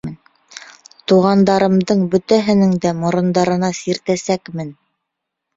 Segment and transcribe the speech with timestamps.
[1.11, 4.77] Туғандарымдың бөтәһенең дә морондарына сиртәсәкмен.